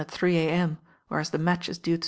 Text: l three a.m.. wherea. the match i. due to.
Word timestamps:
l 0.01 0.05
three 0.09 0.35
a.m.. 0.39 0.79
wherea. 1.11 1.29
the 1.29 1.37
match 1.37 1.69
i. 1.69 1.73
due 1.73 1.95
to. 1.97 1.99